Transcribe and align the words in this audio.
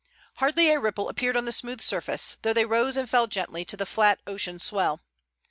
Hardly 0.37 0.69
a 0.71 0.79
ripple 0.79 1.09
appeared 1.09 1.37
on 1.37 1.45
the 1.45 1.51
smooth 1.51 1.79
surface, 1.79 2.37
though 2.41 2.53
they 2.53 2.65
rose 2.65 2.97
and 2.97 3.07
fell 3.07 3.27
gently 3.27 3.63
to 3.65 3.77
the 3.77 3.85
flat 3.85 4.19
ocean 4.25 4.59
swell. 4.59 4.99